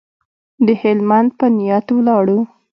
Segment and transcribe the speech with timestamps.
[0.65, 2.39] د هلمند په نیت ولاړو.